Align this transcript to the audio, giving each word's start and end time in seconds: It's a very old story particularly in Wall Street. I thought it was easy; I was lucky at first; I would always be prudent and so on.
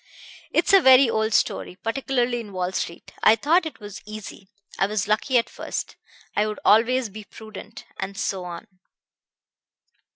It's 0.51 0.73
a 0.73 0.81
very 0.81 1.07
old 1.11 1.31
story 1.31 1.75
particularly 1.75 2.39
in 2.39 2.53
Wall 2.53 2.71
Street. 2.71 3.13
I 3.21 3.35
thought 3.35 3.67
it 3.67 3.79
was 3.79 4.01
easy; 4.03 4.49
I 4.79 4.87
was 4.87 5.07
lucky 5.07 5.37
at 5.37 5.47
first; 5.47 5.95
I 6.35 6.47
would 6.47 6.59
always 6.65 7.09
be 7.09 7.23
prudent 7.23 7.85
and 7.99 8.17
so 8.17 8.43
on. 8.43 8.65